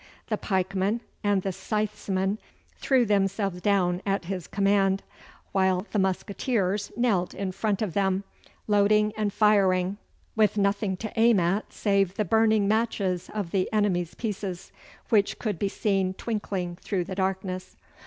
[0.29, 2.39] The pikemen and scythesmen
[2.79, 5.03] threw themselves down at his command,
[5.51, 8.23] while the musqueteers knelt in front of them,
[8.67, 9.97] loading and firing,
[10.35, 14.71] with nothing to aim at save the burning matches of the enemy's pieces,
[15.09, 17.75] which could be seen twinkling through the darkness.